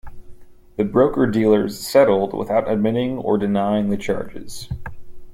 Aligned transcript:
The 0.77 0.83
broker-dealers 0.83 1.77
settled 1.77 2.33
without 2.33 2.67
admitting 2.67 3.19
or 3.19 3.37
denying 3.37 3.89
the 3.91 3.97
charges. 3.97 4.67